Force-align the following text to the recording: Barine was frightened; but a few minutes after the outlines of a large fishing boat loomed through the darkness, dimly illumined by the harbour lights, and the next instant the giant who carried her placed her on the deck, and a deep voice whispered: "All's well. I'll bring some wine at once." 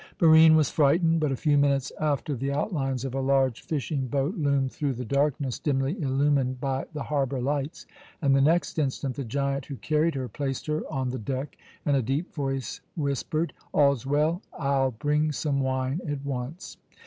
Barine 0.17 0.55
was 0.55 0.71
frightened; 0.71 1.19
but 1.19 1.31
a 1.31 1.35
few 1.35 1.59
minutes 1.59 1.91
after 1.99 2.33
the 2.35 2.51
outlines 2.51 3.05
of 3.05 3.13
a 3.13 3.21
large 3.21 3.61
fishing 3.61 4.07
boat 4.07 4.35
loomed 4.35 4.71
through 4.71 4.93
the 4.93 5.05
darkness, 5.05 5.59
dimly 5.59 6.01
illumined 6.01 6.59
by 6.59 6.85
the 6.91 7.03
harbour 7.03 7.39
lights, 7.39 7.85
and 8.19 8.35
the 8.35 8.41
next 8.41 8.79
instant 8.79 9.15
the 9.15 9.23
giant 9.23 9.67
who 9.67 9.75
carried 9.75 10.15
her 10.15 10.27
placed 10.27 10.65
her 10.65 10.81
on 10.91 11.11
the 11.11 11.19
deck, 11.19 11.55
and 11.85 11.95
a 11.95 12.01
deep 12.01 12.33
voice 12.33 12.81
whispered: 12.97 13.53
"All's 13.75 14.07
well. 14.07 14.41
I'll 14.57 14.89
bring 14.89 15.31
some 15.33 15.59
wine 15.59 16.01
at 16.07 16.25
once." 16.25 16.77